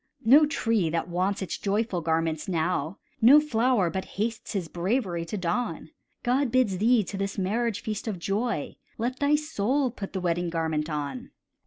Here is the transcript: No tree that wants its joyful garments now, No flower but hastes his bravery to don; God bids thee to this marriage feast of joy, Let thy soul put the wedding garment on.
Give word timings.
No 0.25 0.47
tree 0.47 0.89
that 0.89 1.09
wants 1.09 1.43
its 1.43 1.59
joyful 1.59 2.01
garments 2.01 2.47
now, 2.47 2.97
No 3.21 3.39
flower 3.39 3.91
but 3.91 4.05
hastes 4.17 4.53
his 4.53 4.67
bravery 4.67 5.25
to 5.25 5.37
don; 5.37 5.91
God 6.23 6.51
bids 6.51 6.79
thee 6.79 7.03
to 7.03 7.17
this 7.17 7.37
marriage 7.37 7.83
feast 7.83 8.07
of 8.07 8.17
joy, 8.17 8.77
Let 8.97 9.19
thy 9.19 9.35
soul 9.35 9.91
put 9.91 10.13
the 10.13 10.19
wedding 10.19 10.49
garment 10.49 10.89
on. 10.89 11.29